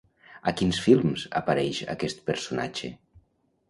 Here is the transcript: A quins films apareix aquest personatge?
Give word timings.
A 0.51 0.53
quins 0.61 0.79
films 0.85 1.27
apareix 1.43 1.85
aquest 1.97 2.27
personatge? 2.33 2.95